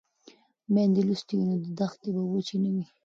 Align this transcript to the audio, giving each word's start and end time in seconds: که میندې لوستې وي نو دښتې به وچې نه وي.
که 0.63 0.69
میندې 0.73 1.01
لوستې 1.07 1.33
وي 1.37 1.45
نو 1.49 1.55
دښتې 1.79 2.09
به 2.15 2.21
وچې 2.31 2.57
نه 2.63 2.69
وي. 2.73 2.85